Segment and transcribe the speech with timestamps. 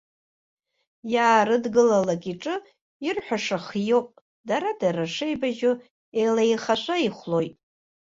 [1.13, 2.55] Иаарыдгылалак иҿы
[3.07, 4.07] ирҳәаша хиоуп,
[4.47, 5.71] дара-дара шеибажьо
[6.21, 7.55] илеихашәа ихәлоит.